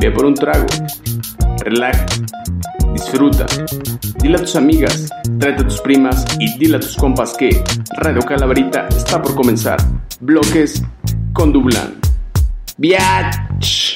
[0.00, 0.66] Ve por un trago,
[1.58, 2.06] relaja,
[2.92, 3.46] disfruta,
[4.20, 5.08] dile a tus amigas,
[5.40, 7.64] tráete a tus primas y dile a tus compas que
[7.96, 9.78] Radio Calaverita está por comenzar.
[10.20, 10.84] Bloques
[11.32, 11.98] con Dublán.
[12.76, 13.91] Biatch.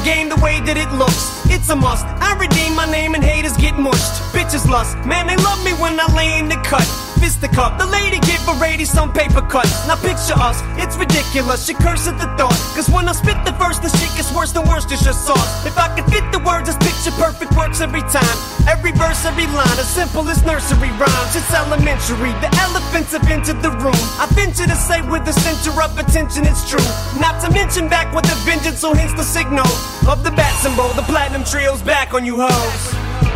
[0.00, 1.44] The game the way that it looks.
[1.50, 4.22] It's a must, I redeem my name and haters get mushed.
[4.32, 7.09] Bitches lust, man, they love me when I lay in the cut.
[7.20, 9.86] Fist the lady give a lady some paper cuts.
[9.86, 12.56] Now picture us, it's ridiculous, she curse at the thought.
[12.72, 15.66] Cause when I spit the verse, the shit gets worse than Worcestershire sauce.
[15.66, 18.36] If I could fit the words, this picture perfect works every time.
[18.64, 21.36] Every verse, every line, as simple as nursery rhymes.
[21.36, 24.00] It's elementary, the elephants have entered the room.
[24.16, 26.88] I venture to say with the center of attention, it's true.
[27.20, 29.68] Not to mention back with a vengeance, so hence the signal
[30.08, 30.88] of the bat symbol.
[30.96, 32.82] The platinum trio's back on you hoes.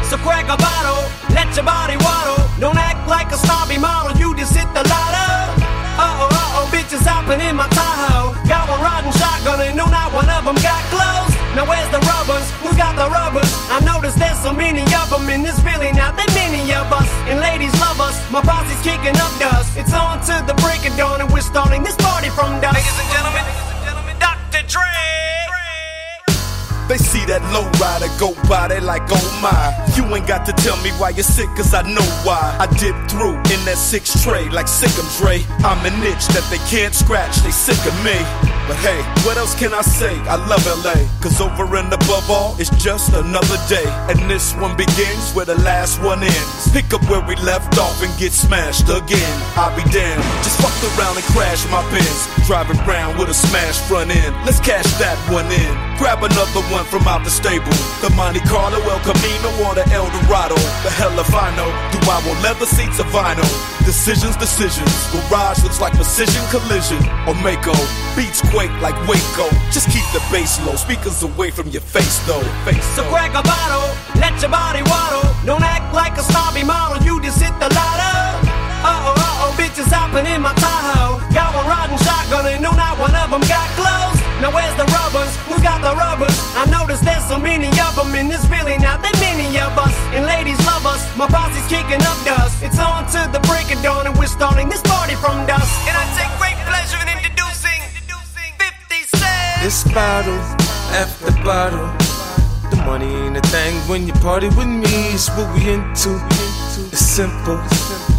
[0.09, 2.45] So crack a bottle, let your body waddle.
[2.61, 5.29] Don't act like a snobby model, you just hit the lotto.
[5.95, 8.35] Uh oh, uh oh, bitches hopping in my Tahoe.
[8.49, 11.35] Got one riding shotgun and no, not one of them got clothes.
[11.55, 12.47] Now where's the rubbers?
[12.61, 13.47] Who's got the rubbers?
[13.71, 17.07] I noticed there's so many of them and there's really not that many of us.
[17.31, 19.79] And ladies love us, my posse's kicking up dust.
[19.79, 22.75] It's on to the break of dawn and we're starting this party from dusk.
[22.75, 23.45] Ladies and gentlemen,
[24.19, 24.67] Dr.
[24.67, 25.44] Dre.
[26.89, 29.73] They see that low rider go by, they like, oh my.
[29.97, 32.57] You ain't got to tell me why you're sick, cause I know why.
[32.61, 35.43] I dip through in that six tray like Sick'em Dre.
[35.65, 38.54] I'm an itch that they can't scratch, they sick of me.
[38.67, 40.17] But hey, what else can I say?
[40.25, 43.85] I love LA, cause over and above all, it's just another day.
[44.09, 46.73] And this one begins where the last one ends.
[46.73, 49.37] Pick up where we left off and get smashed again.
[49.61, 52.25] I'll be damned, just fucked around and crashed my Benz.
[52.49, 54.33] Driving round with a smashed front end.
[54.49, 55.73] Let's cash that one in.
[56.01, 57.73] Grab another one from out the stable.
[58.01, 60.57] The Monte Carlo, El Camino, or the El Dorado.
[60.85, 61.69] The hell if I know.
[61.93, 63.45] Do I want leather seats or vinyl?
[63.85, 64.89] Decisions, decisions.
[65.13, 66.97] Garage looks like precision collision.
[67.29, 67.77] Or Mako.
[68.17, 69.45] Beats quake like Waco.
[69.69, 70.75] Just keep the bass low.
[70.77, 72.43] Speakers away from your face though.
[72.65, 75.29] Face So crack a bottle, let your body waddle.
[75.45, 78.41] Don't act like a snobby model, you just hit the lotto.
[78.85, 81.21] Uh oh, uh oh, bitches hopping in my Tahoe.
[81.35, 84.21] Got one riding shotgun and no, not one of them got clothes.
[84.41, 85.33] Now where's the rubbers?
[85.65, 86.29] got the rubber.
[86.61, 89.97] I noticed there's so many of them, and this really not that many of us.
[90.13, 92.61] And ladies love us, my posse's kicking up dust.
[92.61, 95.73] It's on to the break of dawn, and we're starting this party from dust.
[95.89, 97.81] And I take great pleasure in introducing
[98.61, 99.65] 50 Cent.
[99.65, 100.37] This bottle
[100.93, 101.89] after bottle.
[102.69, 106.21] The money ain't a thing when you party with me, it's what we into.
[106.93, 107.57] It's simple.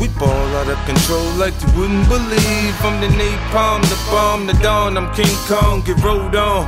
[0.01, 2.73] We ball out of control like you wouldn't believe.
[2.81, 4.97] I'm the napalm, the bomb, the dawn.
[4.97, 6.65] I'm King Kong, get rolled on.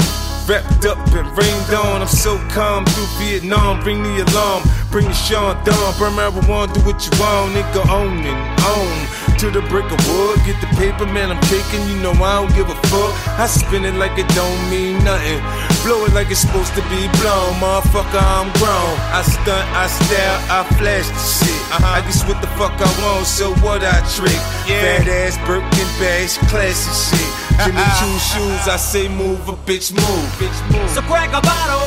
[0.47, 2.01] Wrapped up and rained on.
[2.01, 3.83] I'm so calm through Vietnam.
[3.83, 5.93] Bring the alarm, bring the Sean Dawn.
[5.99, 7.83] Burn marijuana, do what you want, nigga.
[7.91, 9.16] Own and own.
[9.37, 11.29] To the brick of wood, get the paper, man.
[11.29, 13.13] I'm taking, you know I don't give a fuck.
[13.37, 15.37] I spin it like it don't mean nothing.
[15.85, 18.17] Blow it like it's supposed to be blown, motherfucker.
[18.17, 18.97] I'm grown.
[19.13, 21.61] I stunt, I style, I flash the shit.
[21.69, 21.85] Uh-huh.
[21.85, 24.41] I guess what the fuck I want, so what I trick.
[24.65, 27.29] Fat ass Birkin bags, classy shit.
[27.61, 28.01] Jimmy uh-huh.
[28.01, 30.27] Choo shoes, I say move a bitch move.
[30.41, 30.89] Bitch move.
[30.97, 31.86] So crack a bottle,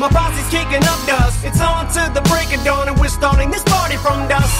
[0.00, 1.44] my posse's kicking up dust.
[1.44, 4.56] It's on to the break of dawn and we're starting this party from dusk.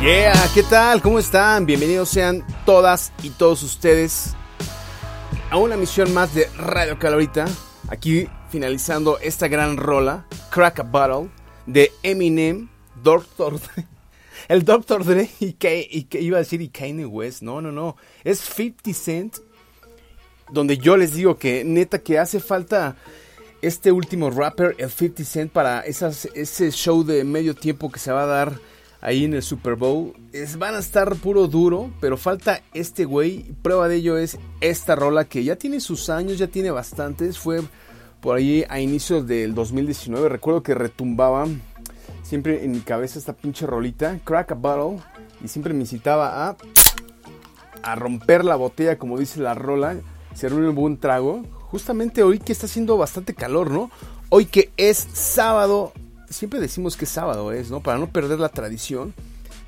[0.00, 1.00] Yeah, ¿qué tal?
[1.00, 1.66] ¿Cómo están?
[1.66, 4.34] Bienvenidos sean todas y todos ustedes
[5.50, 7.44] a una misión más de Radio Calorita.
[7.88, 11.30] Aquí finalizando esta gran rola, Crack a Bottle,
[11.66, 12.68] de Eminem,
[13.04, 13.60] Dr.
[14.52, 15.02] El Dr.
[15.02, 15.88] Dre y que,
[16.20, 17.40] iba a decir y Kanye West.
[17.40, 17.96] No, no, no.
[18.22, 19.36] Es 50 Cent.
[20.50, 22.94] Donde yo les digo que neta que hace falta
[23.62, 28.24] este último rapper, el 50 Cent, para ese show de medio tiempo que se va
[28.24, 28.58] a dar
[29.00, 30.12] ahí en el Super Bowl.
[30.34, 33.54] Es, van a estar puro duro, pero falta este güey.
[33.62, 37.38] Prueba de ello es esta rola que ya tiene sus años, ya tiene bastantes.
[37.38, 37.62] Fue
[38.20, 40.28] por ahí a inicios del 2019.
[40.28, 41.46] Recuerdo que retumbaba
[42.32, 45.04] siempre en mi cabeza esta pinche rolita, Crack a Bottle,
[45.44, 46.56] y siempre me incitaba a,
[47.82, 49.96] a romper la botella, como dice la rola,
[50.34, 51.42] servir un buen trago.
[51.70, 53.90] Justamente hoy que está haciendo bastante calor, ¿no?
[54.30, 55.92] Hoy que es sábado
[56.30, 57.82] siempre decimos que sábado es, ¿no?
[57.82, 59.12] Para no perder la tradición.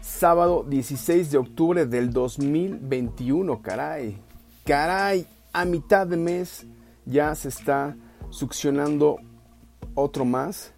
[0.00, 4.16] Sábado 16 de octubre del 2021, caray.
[4.64, 6.64] Caray, a mitad de mes
[7.04, 7.94] ya se está
[8.30, 9.18] succionando
[9.94, 10.73] otro más.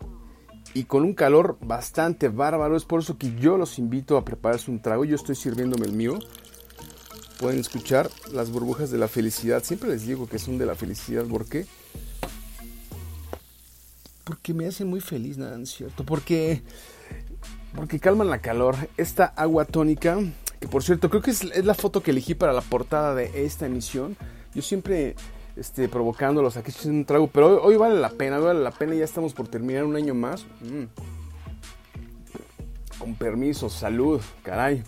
[0.76, 2.76] Y con un calor bastante bárbaro.
[2.76, 5.04] Es por eso que yo los invito a prepararse un trago.
[5.04, 6.18] Yo estoy sirviéndome el mío.
[7.38, 9.64] Pueden escuchar las burbujas de la felicidad.
[9.64, 11.24] Siempre les digo que son de la felicidad.
[11.24, 11.66] ¿Por qué?
[14.26, 16.04] porque me hacen muy feliz, nada, ¿no es cierto?
[16.04, 16.60] Porque,
[17.76, 18.74] porque calman la calor.
[18.96, 20.18] Esta agua tónica,
[20.58, 23.44] que por cierto, creo que es, es, la foto que elegí para la portada de
[23.44, 24.16] esta emisión.
[24.52, 25.14] Yo siempre
[25.56, 28.94] este, provocándolos aquí un trago, pero hoy, vale la pena, vale la pena.
[28.94, 30.44] Ya estamos por terminar un año más.
[30.60, 30.84] Mm.
[32.98, 34.82] Con permiso, salud, caray.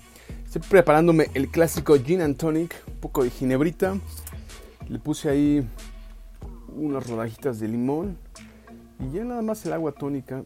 [0.44, 3.96] Estoy preparándome el clásico Gin and Tonic, un poco de ginebrita.
[4.88, 5.68] Le puse ahí
[6.74, 8.16] unas rodajitas de limón
[9.00, 10.42] y ya nada más el agua tónica,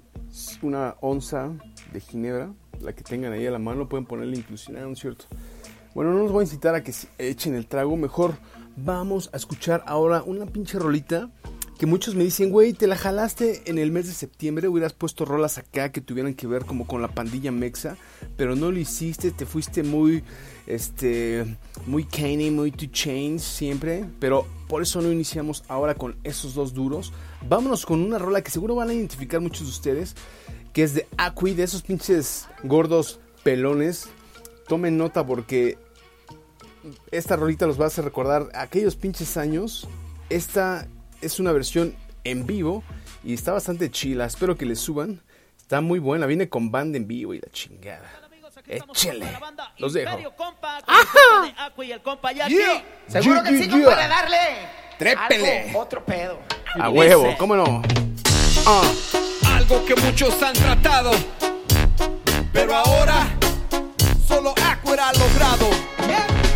[0.63, 1.51] una onza
[1.93, 5.25] de ginebra, la que tengan ahí a la mano, pueden ponerle inclusive, ¿no es cierto?
[5.95, 8.35] Bueno, no los voy a incitar a que echen el trago, mejor
[8.77, 11.31] vamos a escuchar ahora una pinche rolita
[11.83, 15.25] que muchos me dicen, güey, te la jalaste en el mes de septiembre, hubieras puesto
[15.25, 17.97] rolas acá que tuvieran que ver como con la pandilla mexa,
[18.37, 20.23] pero no lo hiciste, te fuiste muy,
[20.69, 21.57] este,
[21.89, 26.73] muy Kanye, muy to change siempre, pero por eso no iniciamos ahora con esos dos
[26.73, 27.13] duros.
[27.49, 30.15] Vámonos con una rola que seguro van a identificar muchos de ustedes,
[30.73, 34.09] que es de Aqui, de esos pinches gordos pelones.
[34.69, 35.79] Tomen nota porque
[37.11, 39.89] esta rolita los va a hacer recordar aquellos pinches años.
[40.29, 40.87] Esta
[41.21, 42.83] es una versión en vivo
[43.25, 44.27] y está bastante chila.
[44.27, 45.21] Espero que le suban.
[45.59, 46.27] Está muy buena.
[46.27, 48.11] Viene con banda en vivo y la chingada.
[48.67, 49.27] Échele.
[49.79, 50.19] Los dejo.
[50.87, 51.73] ¡Ajá!
[53.09, 53.85] Seguro que sí, Yeah.
[53.85, 54.39] para darle.
[54.99, 55.73] Trépele.
[55.75, 56.39] Otro pedo.
[56.79, 57.83] A huevo, ¿cómo no?
[58.67, 58.83] Ah.
[59.57, 61.11] Algo que muchos han tratado,
[62.53, 63.27] pero ahora
[64.27, 65.69] solo Aquera ha logrado.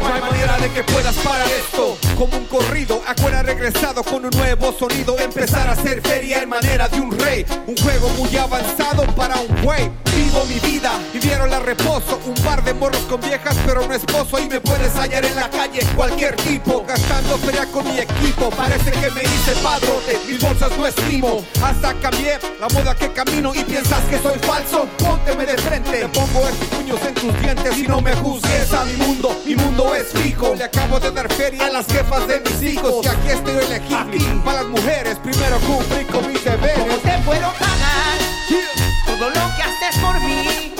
[0.06, 1.98] No hay manera de que puedas parar esto.
[2.16, 5.18] Como un corrido, Aquera ha regresado con un nuevo sonido.
[5.18, 7.44] Empezar a hacer feria en manera de un rey.
[7.66, 12.18] Un juego muy avanzado para un güey Vivo mi vida, vivieron la reposo.
[12.24, 14.38] Un par de morros con viejas pero no esposo.
[14.38, 16.84] Y me puedes hallar en la calle cualquier tipo.
[16.86, 18.48] Gastando feria con mi equipo.
[18.50, 23.54] Parece que me hice padrote, mis bolsas no escribo Hasta cambié la moda que camino
[23.54, 25.90] Y piensas que soy falso, pónteme de frente.
[25.90, 29.36] Te pongo estos puños en tus dientes y no me juzgues a mi mundo.
[29.44, 30.54] Mi mundo es explico.
[30.54, 33.04] Le acabo de dar feria a las jefas de mis hijos.
[33.04, 34.42] Y aquí estoy elegible.
[34.44, 37.02] Para las mujeres, primero cumplí con mis ¿Cómo deberes.
[37.02, 38.18] te puedo pagar?
[39.06, 40.74] Todo lo que haces por mí.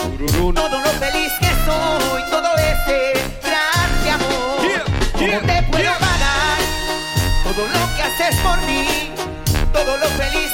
[0.53, 2.21] Todo lo feliz que soy.
[2.29, 4.85] Todo ese gran amor.
[5.13, 6.59] ¿Cómo te puedo pagar?
[7.43, 9.11] Todo lo que haces por mí.
[9.73, 10.46] Todo lo feliz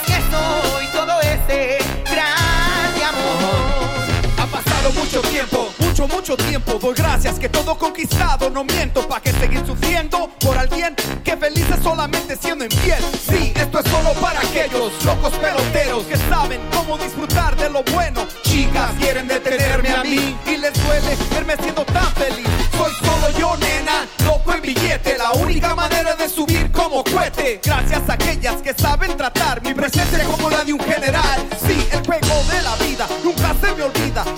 [6.07, 6.79] mucho, tiempo.
[6.81, 9.07] Doy gracias que todo conquistado, no miento.
[9.07, 13.03] ¿Pa' que seguir sufriendo por alguien que feliz es solamente siendo infiel?
[13.27, 18.25] Sí, esto es solo para aquellos locos peloteros que saben cómo disfrutar de lo bueno.
[18.43, 22.47] Chicas quieren detenerme a mí y les duele verme siendo tan feliz.
[22.77, 25.17] Soy solo yo, nena, loco en billete.
[25.17, 27.61] La única manera de subir como cohete.
[27.63, 31.47] Gracias a aquellas que saben tratar mi presencia como la de un general.
[31.65, 32.75] Sí, el juego de la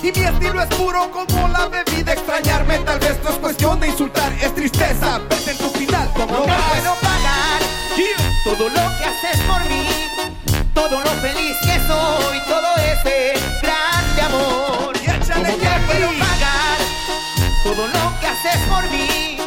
[0.05, 2.13] Y mi estilo es puro como la bebida.
[2.13, 5.19] Extrañarme tal vez no es cuestión de insultar, es tristeza.
[5.27, 6.61] Vete en tu final, como No vas.
[6.73, 7.61] puedo pagar
[8.43, 9.87] todo lo que haces por mí,
[10.75, 13.33] todo lo feliz que soy, todo ese
[13.63, 14.95] grande amor.
[14.95, 16.77] Y échale ¿Cómo te ya puedo pagar
[17.63, 19.37] todo lo que haces por mí,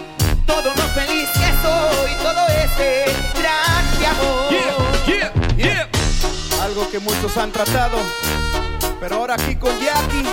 [0.44, 3.04] todo lo feliz que soy, todo ese
[3.38, 4.50] grande amor?
[4.50, 5.88] Yeah, yeah, yeah.
[6.64, 7.98] Algo que muchos han tratado.
[9.00, 10.25] Pero ahora aquí con Jackie,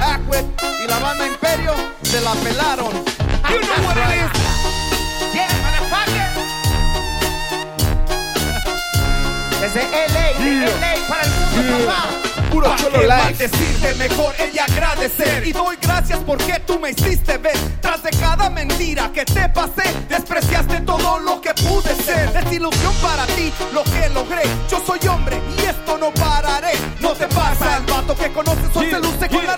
[0.00, 0.44] Aquet
[0.84, 1.72] y la banda Imperio
[2.02, 2.92] se la pelaron.
[3.48, 4.30] You know what it is.
[5.34, 6.28] Yeah, motherfucker.
[9.60, 12.29] Desde LA, de LA para el mundo, papá.
[12.50, 15.46] Puro Pa' cholo maldecirte, mejor ella agradecer.
[15.46, 17.56] Y doy gracias porque tú me hiciste ver.
[17.80, 22.32] Tras de cada mentira que te pasé Despreciaste todo lo que pude ser.
[22.32, 24.42] Desilusión para ti, lo que logré.
[24.70, 26.72] Yo soy hombre y esto no pararé.
[27.00, 29.56] No te pasa, el vato que conoces hoy se luce con la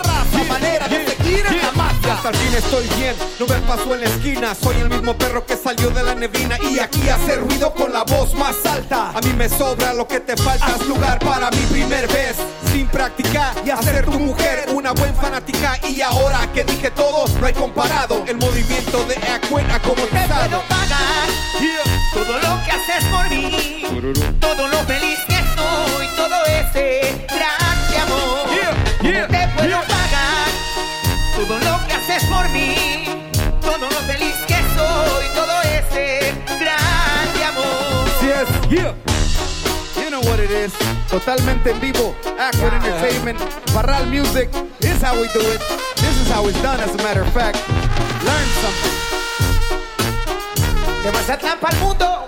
[2.23, 5.45] Hasta el fin estoy bien, no me paso en la esquina Soy el mismo perro
[5.45, 6.57] que salió de la neblina.
[6.71, 9.09] Y aquí hace ruido con la voz más alta.
[9.09, 12.37] A mí me sobra lo que te falta Haz lugar para mi primer vez.
[12.71, 15.77] Sin practicar y hacer tu mujer una buen fanática.
[15.89, 18.23] Y ahora que dije todo, no hay comparado.
[18.25, 21.27] El movimiento de Aquen ha Te puedo pagar
[22.13, 23.83] todo lo que haces por mí,
[24.39, 29.27] todo lo feliz que soy, todo ese grande amor.
[29.29, 29.92] Te puedo
[38.73, 38.95] yeah.
[39.95, 40.73] You know what it is.
[41.09, 42.15] Totalmente en vivo.
[42.39, 43.39] Aquid Entertainment.
[43.73, 44.49] Parral Music.
[44.79, 45.61] This is how we do it.
[45.97, 47.57] This is how it's done, as a matter of fact.
[48.23, 48.93] Learn something.
[51.03, 52.23] De Mazatlán para el mundo,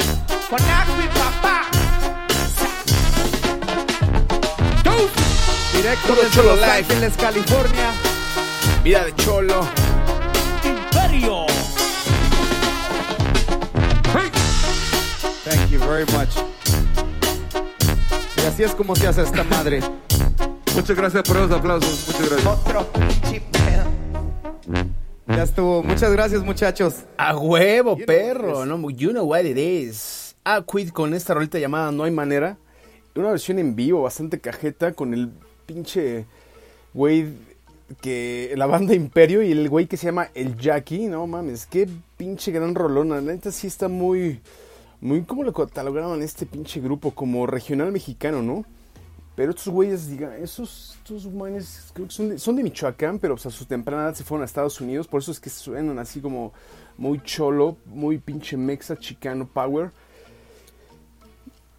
[0.50, 1.66] con Aqui papá.
[5.74, 6.72] Directo Puro desde Cholo Los Live.
[6.72, 7.92] Ángeles, California.
[8.84, 9.68] Vida de cholo.
[10.64, 11.45] Imperio.
[15.76, 16.30] You very much.
[18.38, 19.82] Y así es como se hace esta madre.
[20.74, 22.08] Muchas gracias por los aplausos.
[22.08, 22.48] Muchas gracias.
[22.48, 24.86] Otro pinche pedo.
[25.28, 25.84] Ya estuvo.
[25.84, 27.04] Muchas gracias, muchachos.
[27.18, 28.66] A huevo, You perro.
[28.66, 30.36] No, you know what it is.
[30.46, 32.58] Ah, quit con esta rolita llamada No hay manera.
[33.16, 35.30] Una versión en vivo, bastante cajeta, con el
[35.66, 36.26] pinche
[36.94, 37.34] güey
[38.02, 38.54] que.
[38.56, 41.08] La banda Imperio y el güey que se llama El Jackie.
[41.08, 43.16] No mames, qué pinche gran rolona.
[43.16, 44.40] La neta sí está muy.
[45.02, 47.12] Muy, ¿cómo lo catalogaban este pinche grupo?
[47.12, 48.66] Como regional mexicano, ¿no?
[49.36, 53.36] Pero estos güeyes, diga, esos, estos güeyes creo que son de, son de Michoacán, pero
[53.36, 56.00] pues, a su temprana edad se fueron a Estados Unidos, por eso es que suenan
[56.00, 56.54] así como
[56.98, 59.92] muy cholo, muy pinche mexa, chicano, power.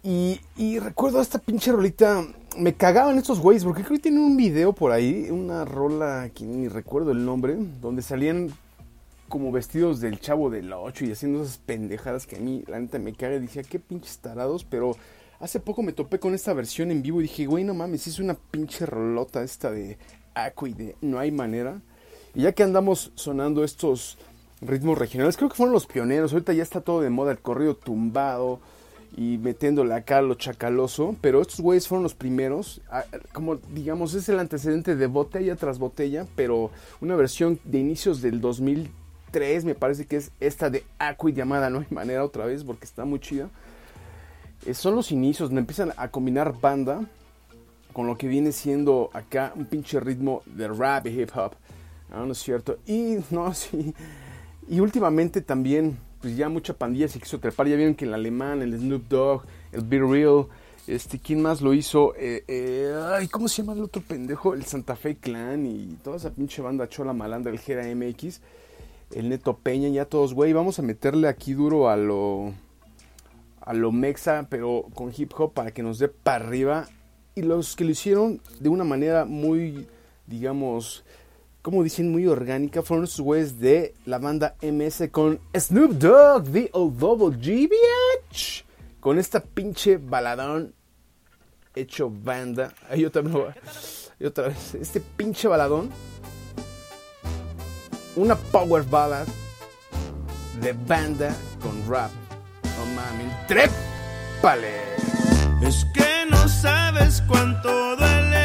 [0.03, 2.23] Y, y recuerdo esta pinche rolita,
[2.57, 6.45] me cagaban estos güeyes, porque creo que tienen un video por ahí, una rola que
[6.45, 8.51] ni recuerdo el nombre, donde salían
[9.27, 12.99] como vestidos del chavo del 8 y haciendo esas pendejadas que a mí la neta
[12.99, 13.39] me caga.
[13.39, 14.95] Dije, qué pinches tarados, pero
[15.39, 18.19] hace poco me topé con esta versión en vivo y dije, güey, no mames, es
[18.19, 19.97] una pinche rolota esta de
[20.33, 21.81] Aqua y de No hay manera.
[22.35, 24.17] Y ya que andamos sonando estos
[24.61, 26.33] ritmos regionales, creo que fueron los pioneros.
[26.33, 28.59] Ahorita ya está todo de moda, el corrido tumbado
[29.15, 31.15] y metiéndole acá lo chacaloso.
[31.21, 32.81] Pero estos güeyes fueron los primeros.
[32.91, 38.21] ah, Como digamos, es el antecedente de botella tras botella, pero una versión de inicios
[38.21, 38.41] del
[39.27, 42.63] 2003, me parece que es esta de Aqua y llamada No hay manera otra vez,
[42.63, 43.49] porque está muy chida.
[44.65, 47.01] Eh, son los inicios donde empiezan a combinar banda
[47.93, 51.53] con lo que viene siendo acá un pinche ritmo de rap y hip hop.
[52.11, 52.77] Ah, ¿No es cierto?
[52.85, 53.93] Y no, sí.
[54.67, 57.67] Y últimamente también, pues ya mucha pandilla se quiso trepar.
[57.67, 60.47] Ya vieron que el alemán, el Snoop Dogg, el Be Real,
[60.87, 62.15] este, ¿quién más lo hizo?
[62.15, 64.53] Eh, eh, ay, ¿cómo se llama el otro pendejo?
[64.53, 68.39] El Santa Fe Clan y toda esa pinche banda chola malandra, el Gera MX.
[69.11, 72.53] El Neto Peña, ya todos, güey, vamos a meterle aquí duro a lo
[73.61, 76.87] a lo mexa, pero con hip hop para que nos dé para arriba.
[77.35, 79.87] Y los que lo hicieron de una manera muy,
[80.25, 81.03] digamos,
[81.61, 86.71] como dicen, muy orgánica, fueron esos güeyes de la banda MS con Snoop Dogg, The
[86.73, 88.65] Double G, bitch.
[89.01, 90.73] Con esta pinche baladón
[91.75, 92.73] hecho banda.
[92.89, 93.37] Ahí yo también
[94.19, 95.89] y otra vez, este pinche baladón.
[98.17, 99.27] Una power ballad
[100.59, 102.09] de banda con rap.
[102.63, 104.81] No mames, trépale.
[105.61, 108.36] Es que no sabes cuánto duele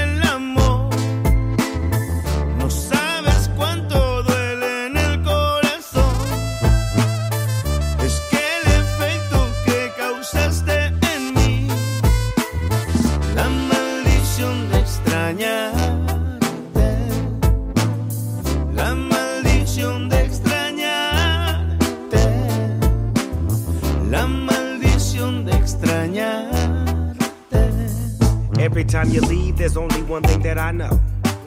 [28.63, 31.01] Every time you leave, there's only one thing that I know.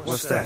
[0.04, 0.46] What's that?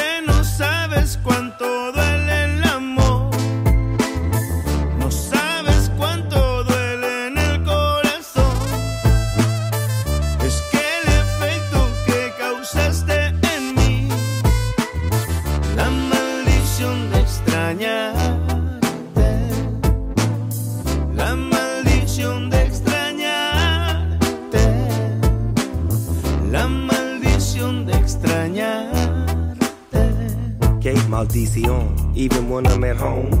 [0.41, 1.91] no sabes cuánto
[31.61, 32.11] maldición.
[32.15, 33.40] Even when I'm at home,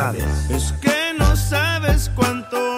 [0.49, 2.70] Es que no sabes cuánto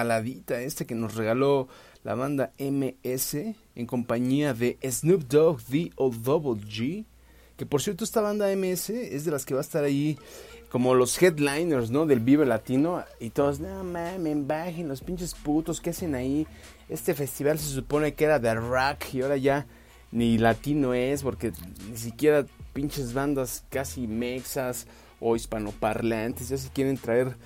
[0.00, 1.68] baladita este que nos regaló
[2.02, 3.36] la banda MS
[3.74, 7.04] en compañía de Snoop Dogg, The O Double G.
[7.56, 10.18] Que por cierto, esta banda MS es de las que va a estar ahí
[10.70, 12.06] como los headliners, ¿no?
[12.06, 13.04] Del Vive Latino.
[13.18, 16.46] Y todos, no mames, bajen los pinches putos, ¿qué hacen ahí?
[16.88, 19.66] Este festival se supone que era de rock y ahora ya
[20.12, 21.52] ni latino es porque
[21.88, 24.86] ni siquiera pinches bandas casi mexas
[25.20, 27.36] o hispanoparlantes ya se quieren traer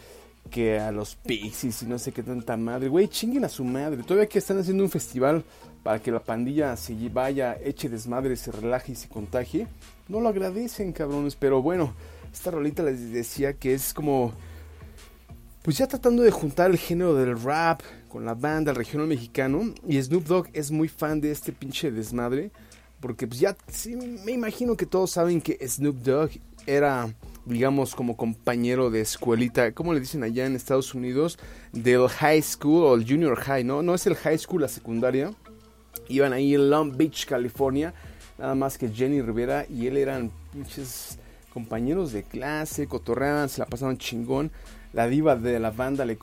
[0.50, 2.88] que a los Pixies y no sé qué tanta madre.
[2.88, 4.02] Güey, chinguen a su madre.
[4.02, 5.44] Todavía que están haciendo un festival
[5.82, 9.66] para que la pandilla se vaya, eche desmadre, se relaje y se contagie.
[10.08, 11.36] No lo agradecen, cabrones.
[11.36, 11.94] Pero bueno,
[12.32, 14.32] esta rolita les decía que es como...
[15.62, 19.74] Pues ya tratando de juntar el género del rap con la banda, regional mexicano.
[19.86, 22.50] Y Snoop Dogg es muy fan de este pinche desmadre.
[23.00, 23.56] Porque pues ya
[24.24, 26.30] me imagino que todos saben que Snoop Dogg
[26.66, 27.12] era,
[27.46, 31.38] digamos, como compañero de escuelita, como le dicen allá en Estados Unidos,
[31.72, 33.82] del high school o el junior high, ¿no?
[33.82, 35.32] No es el high school, la secundaria.
[36.08, 37.94] Iban ahí en Long Beach, California.
[38.38, 41.18] Nada más que Jenny Rivera y él eran pinches
[41.52, 44.50] compañeros de clase, cotorreaban, se la pasaban chingón.
[44.92, 46.18] La diva de la banda le,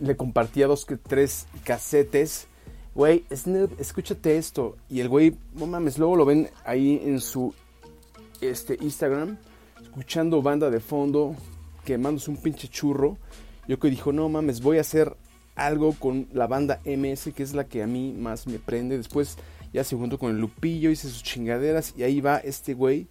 [0.00, 2.46] le compartía dos que tres casetes.
[2.94, 4.76] Güey, Snoop, escúchate esto.
[4.90, 7.54] Y el güey, no mames, luego lo ven ahí en su
[8.42, 9.38] este, Instagram,
[9.82, 11.34] escuchando banda de fondo,
[11.84, 13.18] quemándose un pinche churro.
[13.68, 15.16] Yo que dijo, no mames, voy a hacer
[15.54, 18.96] algo con la banda MS, que es la que a mí más me prende.
[18.96, 19.36] Después
[19.72, 23.06] ya se juntó con el Lupillo, hice sus chingaderas y ahí va este güey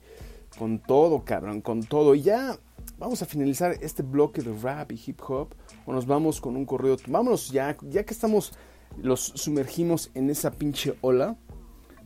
[0.58, 2.16] con todo, cabrón, con todo.
[2.16, 2.58] Y ya
[2.98, 5.50] vamos a finalizar este bloque de rap y hip hop
[5.86, 6.98] o nos vamos con un correo.
[7.08, 8.54] Vámonos ya, ya que estamos,
[9.02, 11.38] los sumergimos en esa pinche ola.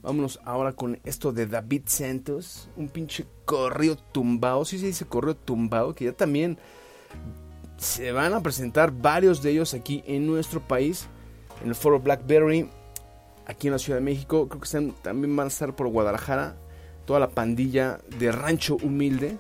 [0.05, 5.35] Vámonos ahora con esto de David Santos, un pinche corrido tumbado, sí se dice corrido
[5.35, 6.59] tumbado, que ya también
[7.77, 11.07] se van a presentar varios de ellos aquí en nuestro país,
[11.63, 12.69] en el foro Blackberry,
[13.47, 16.55] aquí en la Ciudad de México, creo que también van a estar por Guadalajara,
[17.05, 19.39] toda la pandilla de Rancho Humilde,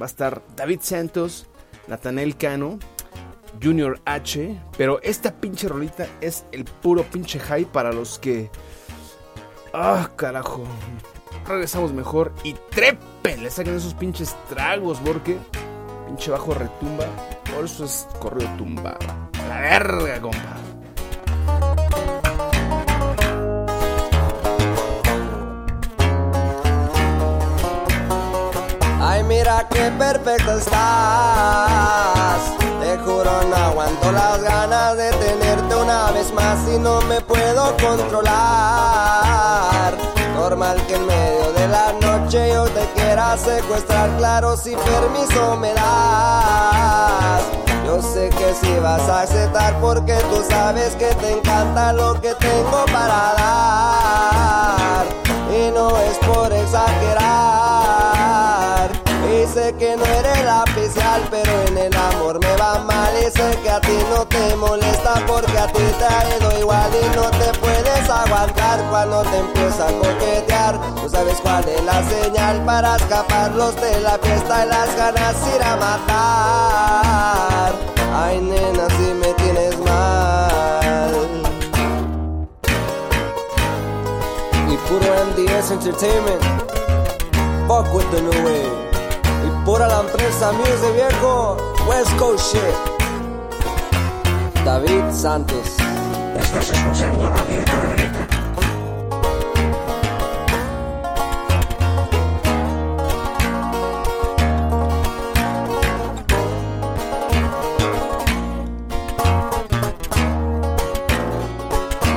[0.00, 1.46] va a estar David Santos,
[1.88, 2.78] Nathanael Cano,
[3.62, 8.48] Junior H, pero esta pinche rolita es el puro pinche high para los que...
[9.78, 10.64] Ah, carajo.
[11.46, 15.36] Regresamos mejor y trepen, le saquen esos pinches tragos porque
[16.06, 17.04] pinche bajo retumba.
[17.54, 18.96] Por eso es corrido tumbado.
[19.38, 20.56] A la verga, compa.
[29.02, 32.40] Ay, mira qué perfecto estás.
[32.80, 35.45] Te juro, no aguanto las ganas de tenerte
[35.86, 38.34] una vez más y no me puedo controlar.
[40.34, 45.72] Normal que en medio de la noche yo te quiera secuestrar, claro, si permiso me
[45.74, 47.42] das.
[47.84, 52.34] Yo sé que si vas a aceptar porque tú sabes que te encanta lo que
[52.34, 55.06] tengo para dar.
[55.56, 58.15] Y no es por exagerar.
[59.52, 63.14] Sé que no eres la oficial, pero en el amor me va mal.
[63.20, 66.90] Y sé que a ti no te molesta porque a ti te ha ido igual
[66.92, 70.78] y no te puedes aguantar cuando te empieza a coquetear.
[71.00, 75.62] Tú sabes cuál es la señal para escaparlos de la fiesta y las ganas ir
[75.62, 77.72] a matar.
[78.14, 81.14] Ay, nena, si me tienes mal.
[84.68, 86.42] Y puro MDS Entertainment.
[87.68, 88.85] Fuck with the new wave.
[89.66, 91.56] Pura la empresa Music viejo.
[91.88, 92.54] West Coast.
[94.64, 95.74] David Santos.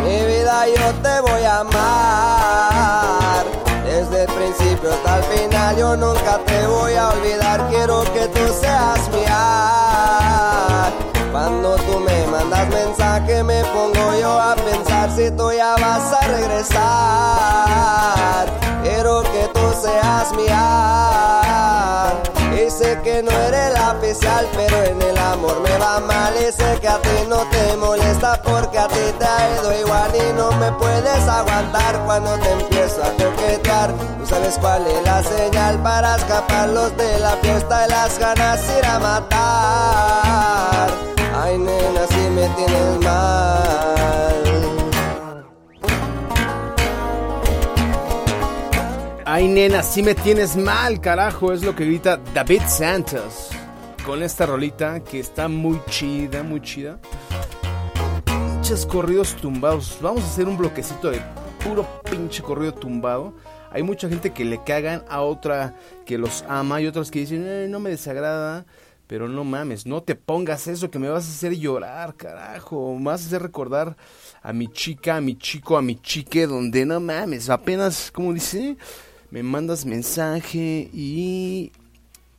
[0.03, 2.28] Mi vida yo te voy a amar.
[4.91, 7.67] Hasta el final yo nunca te voy a olvidar.
[7.69, 10.91] Quiero que tú seas mía.
[11.32, 14.56] Cuando tú me mandas mensaje me pongo yo a
[14.89, 16.80] pensar si tú ya vas a regresar.
[18.84, 22.13] Quiero que tú seas mía.
[22.54, 26.34] Y sé que no eres la oficial, pero en el amor me va mal.
[26.38, 30.12] Y sé que a ti no te molesta porque a ti te ha ido igual
[30.15, 33.91] y no me puedes aguantar cuando te empiezo a coquetear.
[34.19, 38.86] Tú sabes cuál es la señal para escaparlos de la fiesta y las ganas ir
[38.86, 40.89] a matar.
[41.41, 44.48] Ay, nena, si me tienes mal.
[49.31, 51.53] Ay, nena, si me tienes mal, carajo.
[51.53, 53.49] Es lo que grita David Santos.
[54.03, 56.97] Con esta rolita que está muy chida, muy chida.
[58.25, 59.99] Pinches corridos tumbados.
[60.01, 61.21] Vamos a hacer un bloquecito de
[61.63, 63.35] puro pinche corrido tumbado.
[63.69, 65.75] Hay mucha gente que le cagan a otra
[66.07, 68.65] que los ama y otras que dicen, "Eh, no me desagrada.
[69.05, 72.95] Pero no mames, no te pongas eso que me vas a hacer llorar, carajo.
[72.95, 73.95] Me vas a hacer recordar
[74.41, 78.77] a mi chica, a mi chico, a mi chique, donde no mames, apenas, como dice,
[79.31, 81.71] me mandas mensaje y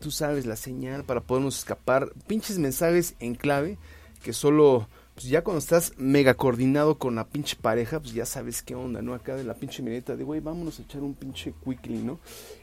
[0.00, 2.12] tú sabes la señal para podernos escapar.
[2.26, 3.78] Pinches mensajes en clave
[4.22, 8.62] que solo, pues ya cuando estás mega coordinado con la pinche pareja, pues ya sabes
[8.62, 9.14] qué onda, ¿no?
[9.14, 12.18] Acá de la pinche mireta de, güey, vámonos a echar un pinche quickly, ¿no?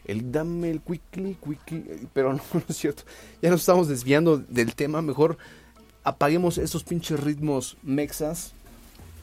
[0.05, 3.03] El dame el quickly, quickly, pero no, no es cierto.
[3.41, 5.37] Ya nos estamos desviando del tema, mejor
[6.03, 8.53] apaguemos esos pinches ritmos mexas,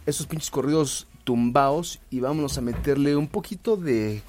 [0.07, 4.23] esos pinches corridos tumbados y vámonos a meterle un poquito de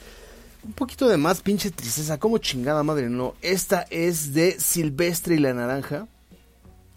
[0.65, 3.35] un poquito de más pinche tristeza, como chingada madre, no.
[3.41, 6.07] Esta es de Silvestre y la Naranja.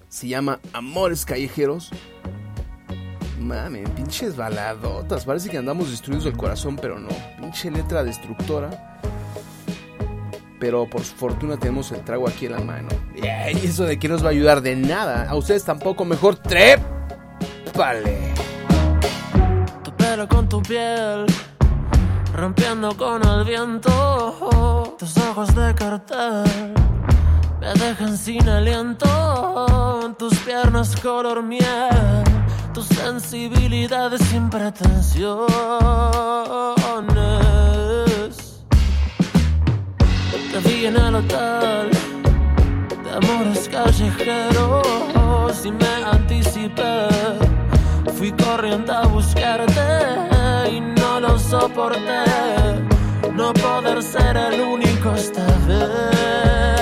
[0.09, 1.91] Se llama Amores Callejeros.
[3.39, 5.25] Mame, pinches baladotas.
[5.27, 7.09] Parece que andamos destruidos del corazón, pero no.
[7.41, 9.01] Pinche letra destructora.
[10.59, 12.89] pero por fortuna tenemos el trago aquí en la mano.
[13.15, 15.29] Y eso de que nos va a ayudar de nada.
[15.29, 18.19] A ustedes tampoco, mejor trépale.
[19.97, 21.27] Pelo con tu piel,
[22.39, 24.97] rompiendo con el viento.
[24.99, 26.73] Tus ojos de cartel
[27.61, 30.15] me dejan sin aliento.
[30.19, 32.25] Tus piernas color miel,
[32.73, 35.49] tu sensibilidad sin pretensiones.
[40.53, 41.91] Te vi en el hotel
[43.05, 44.87] de amores callejeros
[45.65, 47.09] y me anticipé.
[48.17, 49.81] Fui corriendo a buscarte
[50.73, 52.25] y lo soporté.
[53.35, 56.78] No poder ser el único esta vez.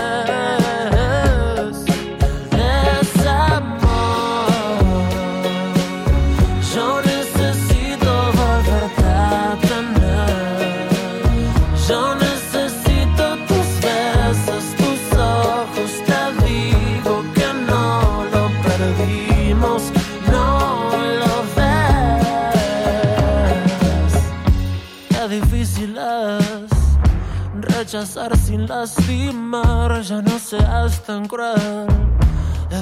[28.66, 30.02] Lastimar.
[30.02, 31.87] Ya no seas tan cruel.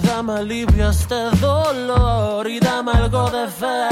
[0.03, 3.88] Dame alivio a este dolor y dame algo de fe.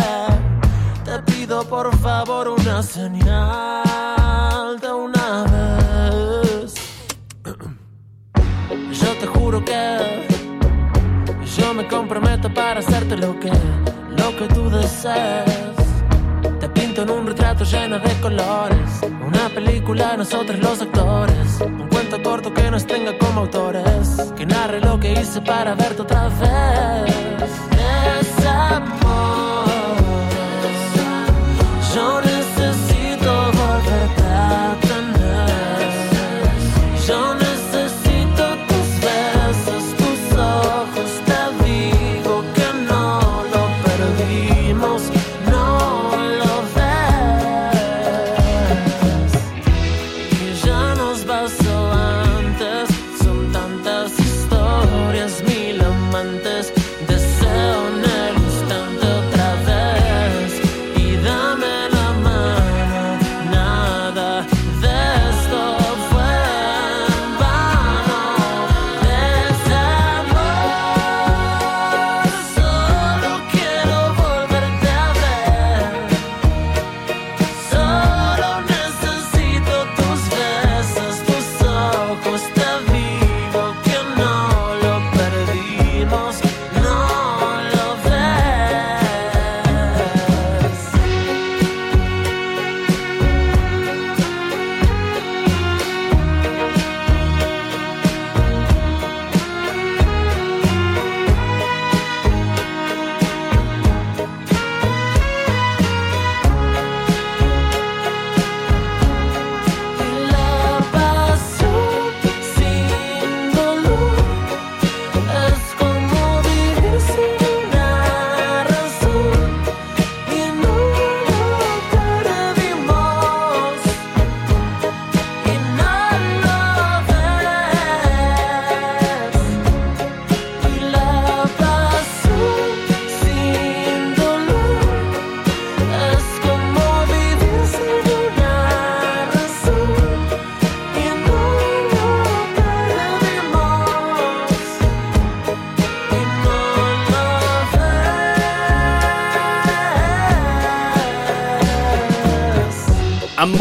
[1.04, 6.74] Te pido por favor una señal de una vez.
[9.00, 10.32] Yo te juro que
[11.56, 13.50] yo me comprometo para hacerte lo que,
[14.16, 15.61] lo que tú desees.
[16.94, 19.00] En un retrato lleno de colores.
[19.26, 21.60] Una película, nosotros los actores.
[21.60, 24.32] Un cuento corto que nos tenga como autores.
[24.36, 27.14] Que narre lo que hice para verte otra vez.
[27.70, 29.51] Desamor.
[29.51, 29.51] Yo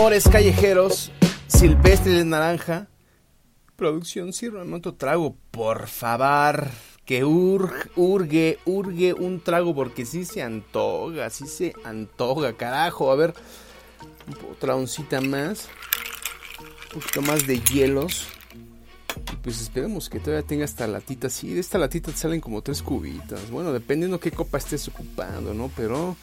[0.02, 1.12] Amores callejeros,
[1.46, 2.88] silvestre de naranja.
[3.76, 6.70] Producción, sírvame otro trago, por favor.
[7.06, 13.12] Que urge, urge, urge un trago porque sí se antoja, sí se antoja, carajo.
[13.12, 13.36] A ver,
[14.52, 15.70] otra oncita más.
[16.96, 18.26] Un poquito más de hielos.
[19.44, 21.30] Pues esperemos que todavía tenga esta latita.
[21.30, 23.52] Sí, de esta latita te salen como tres cubitas.
[23.52, 25.70] Bueno, dependiendo qué copa estés ocupando, ¿no?
[25.76, 26.18] Pero,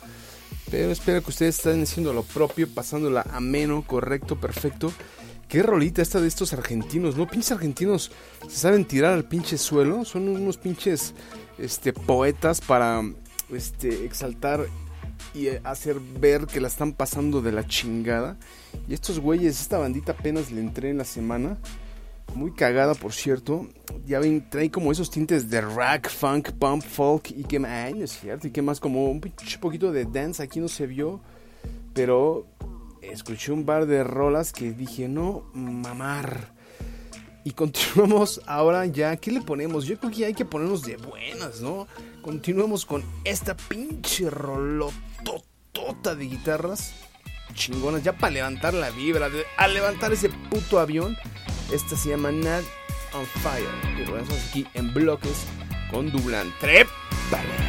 [0.71, 4.93] pero espero que ustedes estén haciendo lo propio, pasándola ameno, correcto, perfecto.
[5.49, 7.27] Qué rolita esta de estos argentinos, ¿no?
[7.27, 8.13] Pinches argentinos
[8.49, 10.05] se saben tirar al pinche suelo.
[10.05, 11.15] Son unos pinches
[11.59, 13.03] este, poetas para
[13.51, 14.67] este, exaltar
[15.35, 18.37] y eh, hacer ver que la están pasando de la chingada.
[18.87, 21.57] Y estos güeyes, esta bandita apenas le entré en la semana
[22.35, 23.67] muy cagada, por cierto.
[24.07, 28.19] Ya ven, trae como esos tintes de rack, funk, pump, folk y que más, es
[28.19, 29.21] cierto, y que más como un
[29.61, 31.21] poquito de dance aquí no se vio,
[31.95, 32.47] pero
[33.03, 36.55] escuché un par de rolas que dije, no, mamar.
[37.45, 39.87] Y continuamos ahora ya, ¿qué le ponemos?
[39.87, 41.87] Yo creo que hay que ponernos de buenas, ¿no?
[42.23, 46.95] Continuamos con esta pinche rolototota de guitarras
[47.55, 51.17] chingonas, ya para levantar la vibra, a levantar ese puto avión
[51.73, 52.63] esta se llama Nad
[53.13, 53.69] on Fire.
[53.99, 55.47] Y regresamos aquí en bloques
[55.91, 56.89] con Dublan Trep.
[57.31, 57.68] Vale.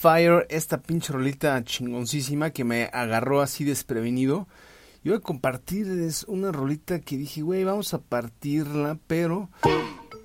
[0.00, 4.48] Fire, esta pinche rolita chingoncísima que me agarró así desprevenido.
[5.04, 9.50] Yo voy a compartirles una rolita que dije, güey, vamos a partirla, pero...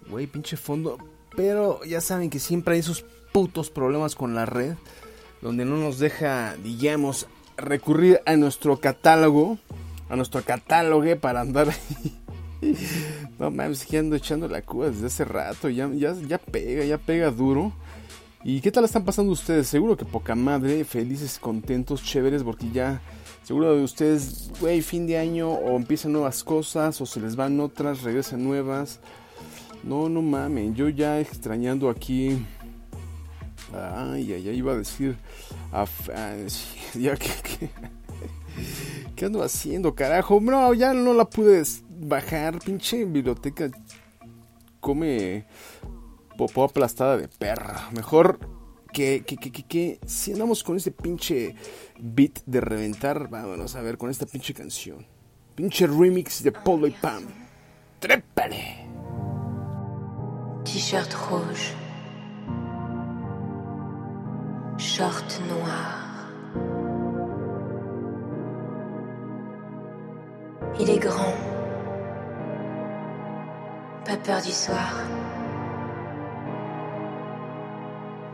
[0.10, 0.98] Güey, pinche fondo.
[1.36, 3.04] Pero ya saben que siempre hay esos
[3.34, 4.76] putos problemas con la red,
[5.42, 9.58] donde no nos deja, digamos, recurrir a nuestro catálogo,
[10.08, 11.68] a nuestro catálogo para andar.
[13.38, 17.30] No mames, que ando echando la cuba desde hace rato, ya, ya pega, ya pega
[17.30, 17.74] duro.
[18.48, 19.66] ¿Y qué tal están pasando ustedes?
[19.66, 23.02] Seguro que poca madre, felices, contentos, chéveres, porque ya
[23.42, 27.60] seguro de ustedes, güey, fin de año o empiezan nuevas cosas o se les van
[27.60, 29.00] otras, regresan nuevas.
[29.82, 32.46] No, no mamen, yo ya extrañando aquí.
[33.74, 35.18] Ay, ay, ay, iba a decir.
[36.94, 37.70] Ya que, que,
[39.16, 40.40] ¿Qué ando haciendo, carajo?
[40.40, 43.72] No, ya no la pude bajar, pinche biblioteca.
[44.80, 45.46] Come
[46.38, 47.90] popó aplastada de perra.
[47.92, 48.40] Mejor
[48.94, 51.56] que, que, que, que, si andamos con ese pinche
[52.00, 55.06] beat de reventar, vámonos a ver con esta pinche canción.
[55.56, 57.24] Pinche remix de Polo y Pam.
[58.00, 58.86] ¡Trépale!
[60.64, 61.74] T-shirt rouge,
[64.78, 66.06] short noir.
[70.80, 71.36] Il est grand,
[74.04, 74.94] pas peur du soir.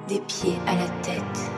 [0.07, 1.51] Des pieds à la tête,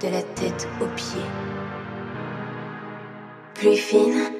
[0.00, 1.20] de la tête aux pieds.
[3.54, 4.32] Plus fine,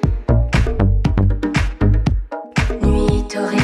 [2.81, 3.60] nuit taurine.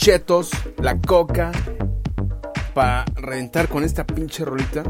[0.00, 1.52] Chetos, la coca,
[2.72, 4.82] para reventar con esta pinche rolita.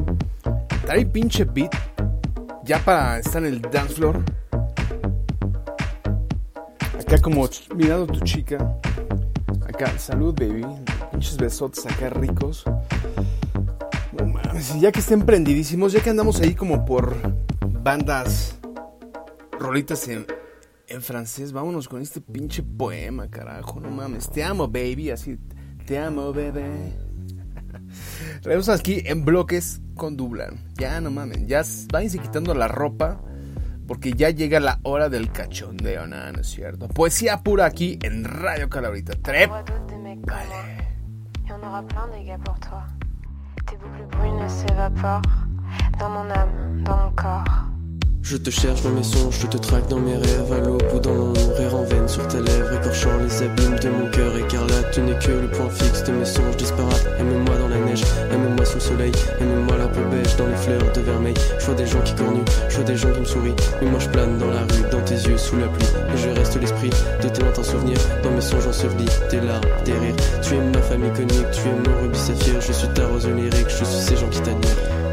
[0.86, 1.74] Trae pinche beat,
[2.62, 4.22] ya para estar en el dance floor.
[7.00, 8.56] Acá como mirando tu chica.
[9.66, 10.64] Acá, salud baby.
[11.10, 12.62] Pinches besotes acá ricos.
[14.12, 17.16] No mames, ya que estén prendidísimos, ya que andamos ahí como por
[17.82, 18.56] bandas,
[19.58, 20.24] rolitas en,
[20.90, 24.28] en francés, vámonos con este pinche poema, carajo, no mames.
[24.28, 25.38] Te amo, baby, así.
[25.86, 26.92] Te amo, bebé.
[28.42, 30.68] Traemos aquí en bloques con Dublan.
[30.74, 31.62] Ya no mames, ya
[31.92, 33.20] váyanse quitando la ropa.
[33.86, 36.86] Porque ya llega la hora del cachondeo, nada, no es cierto.
[36.86, 39.14] Poesía pura aquí en Radio Calabrita.
[39.20, 39.50] Trep.
[39.50, 40.80] Vale.
[41.44, 42.84] Il y en aura plein des gars pour toi.
[43.66, 45.22] Tes boucles brunes s'évaporent
[45.98, 47.70] dans mon âme, dans mon corps.
[48.22, 50.98] Je te cherche dans mes songes, je te traque dans mes rêves, à l'aube ou
[51.00, 54.90] dans mon rire en veine sur tes lèvres, écorchant les abîmes de mon cœur écarlate.
[54.92, 57.06] Tu n'es que le point fixe de mes songes disparates.
[57.18, 60.92] Aime-moi dans la neige, aime-moi sous le soleil, aime-moi la peau beige dans les fleurs
[60.92, 61.34] de vermeil.
[61.58, 63.98] Je vois des gens qui cornuent, je vois des gens qui me sourient, mais moi
[63.98, 65.88] je plane dans la rue, dans tes yeux sous la pluie.
[66.14, 66.90] Et je reste l'esprit
[67.22, 70.16] de tes lointains souvenirs, dans mes songes ensevelis, tes larmes, tes rires.
[70.42, 73.68] Tu es ma famille conique, tu es mon rubis saphir, je suis ta rose lyrique,
[73.68, 75.09] je suis ces gens qui t'admirent.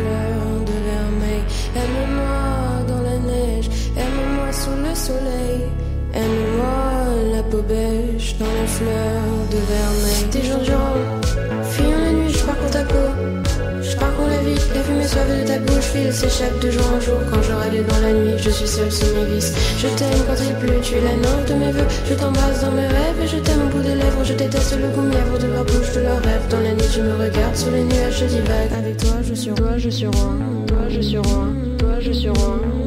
[0.00, 1.42] De vermeil,
[1.76, 5.62] aime-moi dans la neige, aime-moi sous le soleil,
[6.14, 10.24] aime-moi la peau beige dans les fleurs de vermeil.
[10.32, 11.19] Des jours durant,
[15.10, 18.12] suave de ta bouche file s'échappe de jour en jour quand je râle dans la
[18.12, 18.38] nuit.
[18.38, 19.52] Je suis seule sous mes vices.
[19.78, 21.90] Je t'aime quand il pleut, tu es la nôtre de mes voeux.
[22.08, 24.24] Je t'embrasse dans mes rêves et je t'aime au bout des lèvres.
[24.24, 26.46] Je déteste le goût mièvre de leur bouche, de leurs rêves.
[26.48, 28.72] Dans la nuit, tu me regardes sous les nuages, je divague.
[28.78, 30.32] Avec toi, je suis roi, je suis roi.
[30.68, 31.46] Toi, je suis roi.
[31.78, 32.79] Toi, je suis roi.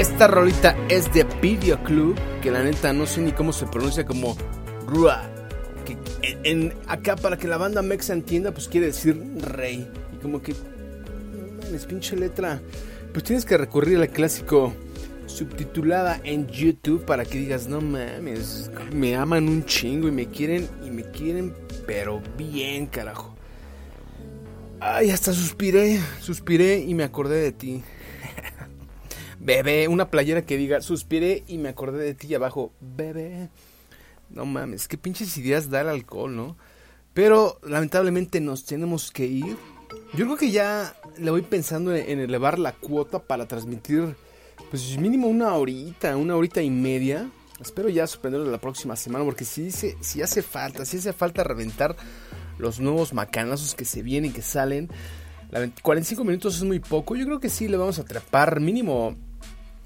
[0.00, 4.06] Esta rolita es de Video Club, que la neta no sé ni cómo se pronuncia
[4.06, 4.34] como
[4.86, 5.28] Rua.
[5.84, 5.98] Que
[6.42, 9.86] en, acá para que la banda mexa entienda, pues quiere decir rey.
[10.14, 12.62] Y como que, no mames, pinche letra.
[13.12, 14.72] Pues tienes que recurrir al clásico
[15.26, 20.66] subtitulada en YouTube para que digas, no mames, me aman un chingo y me quieren,
[20.82, 21.54] y me quieren,
[21.86, 23.36] pero bien, carajo.
[24.80, 27.82] Ay, hasta suspiré, suspiré y me acordé de ti.
[29.42, 33.48] Bebé, una playera que diga, suspiré y me acordé de ti abajo, bebé.
[34.28, 36.56] No mames, qué pinches ideas da el alcohol, ¿no?
[37.14, 39.56] Pero lamentablemente nos tenemos que ir.
[40.14, 44.14] Yo creo que ya le voy pensando en, elevar la cuota para transmitir,
[44.70, 47.28] pues mínimo una horita, una horita y media.
[47.60, 51.42] Espero ya suspenderlo la próxima semana porque si, se- si hace falta, si hace falta
[51.44, 51.96] reventar
[52.58, 54.88] los nuevos macanazos que se vienen, que salen.
[55.50, 57.16] La ven- 45 minutos es muy poco.
[57.16, 59.16] Yo creo que sí le vamos a trepar mínimo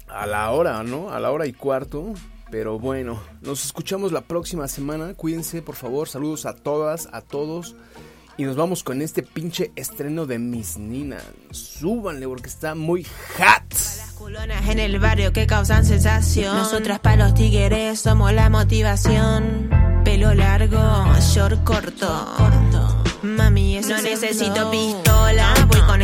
[0.07, 1.11] a la hora, ¿no?
[1.11, 2.13] A la hora y cuarto.
[2.51, 5.13] Pero bueno, nos escuchamos la próxima semana.
[5.13, 6.07] Cuídense, por favor.
[6.07, 7.75] Saludos a todas, a todos.
[8.37, 11.17] Y nos vamos con este pinche estreno de Miss Nina.
[11.51, 14.15] Súbanle porque está muy hot.
[14.15, 16.55] Culonas en el barrio que causan sensación.
[16.55, 19.69] Nosotras para los tigres somos la motivación.
[20.03, 20.79] Pelo largo,
[21.19, 22.35] short corto.
[23.23, 25.53] Mami, eso no necesito pistola.
[25.67, 26.01] Voy con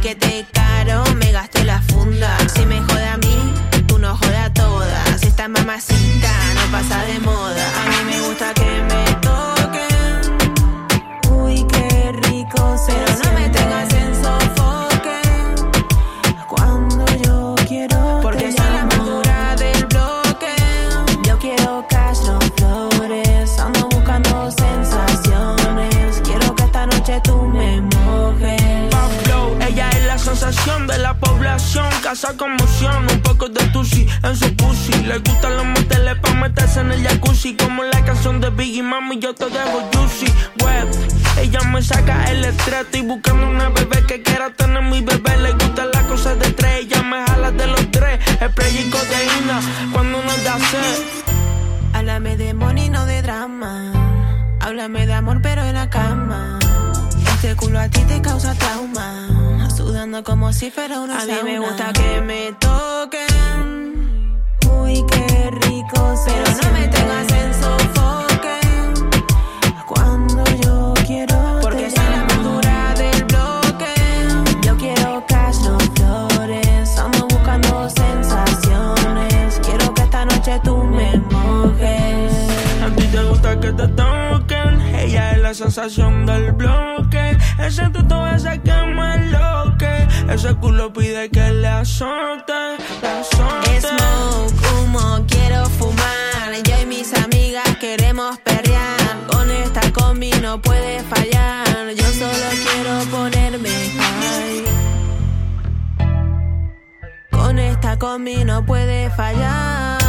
[0.00, 2.38] Piquete caro, me gasté la funda.
[2.54, 3.52] Si me jode a mí,
[3.88, 5.22] tú no joda a todas.
[5.24, 7.66] Esta mamacita no pasa de moda.
[7.82, 9.47] A mí me gusta que me toquen.
[32.08, 34.94] Casa conmoción, un poco de tusi en su pussy.
[35.02, 37.54] Le gustan los moteles pa' meterse en el jacuzzi.
[37.54, 40.24] Como la canción de Biggie, mami, yo te dejo juicy.
[40.64, 40.88] Web,
[41.38, 42.80] ella me saca el estrés.
[42.86, 45.36] Estoy buscando una bebé que quiera tener mi bebé.
[45.36, 48.18] Le gustan las cosas de tres, ella me jala de los tres.
[48.42, 49.60] Spray y codeína
[49.92, 51.02] cuando nos da sed.
[51.92, 53.92] Háblame de money, no de drama.
[54.60, 56.58] Háblame de amor, pero en la cama.
[57.40, 59.68] Este culo a ti te causa trauma.
[59.70, 64.40] Sudando como si fuera una A mí me gusta que me toquen.
[64.68, 66.14] Uy, qué rico.
[66.26, 68.58] Pero no me tengas en sofoque.
[69.86, 71.60] Cuando yo quiero.
[71.62, 73.94] Porque soy la más dura del bloque.
[74.66, 76.98] Yo quiero cash, no flores.
[76.98, 79.60] Ando buscando sensaciones.
[79.62, 82.32] Quiero que esta noche tú me mojes.
[82.82, 84.17] A ti te gusta que te toquen.
[85.48, 87.38] La sensación del bloque.
[87.58, 90.06] Ese tuto ese que me enloque.
[90.28, 92.76] Ese culo pide que le azote.
[93.00, 93.80] Le azote.
[93.80, 96.52] Smoke, humo, quiero fumar.
[96.64, 98.98] Yo y mis amigas queremos perrear.
[99.32, 101.94] Con esta combi no puede fallar.
[101.96, 104.64] Yo solo quiero ponerme high.
[107.30, 110.07] Con esta combi no puede fallar.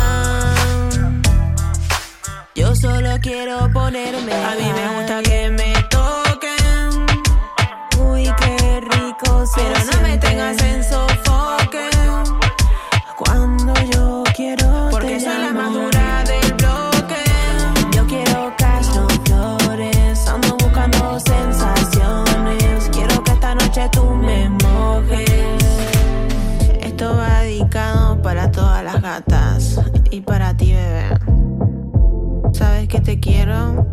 [2.80, 7.05] Solo quiero ponerme A mí me gusta que me toquen.
[7.99, 9.45] Uy, qué rico.
[9.45, 10.82] se Pero no me tengas en
[32.60, 33.88] Sabes que te quiero,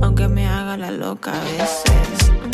[0.00, 2.53] aunque me haga la loca a veces.